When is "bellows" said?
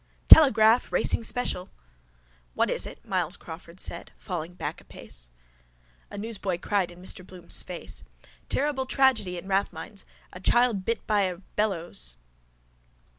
11.37-12.15